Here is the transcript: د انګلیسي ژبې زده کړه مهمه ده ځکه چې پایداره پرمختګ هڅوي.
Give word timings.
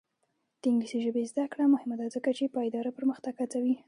د 0.61 0.63
انګلیسي 0.69 0.99
ژبې 1.05 1.23
زده 1.31 1.45
کړه 1.51 1.63
مهمه 1.73 1.95
ده 1.99 2.05
ځکه 2.15 2.29
چې 2.37 2.53
پایداره 2.55 2.91
پرمختګ 2.97 3.33
هڅوي. 3.41 3.75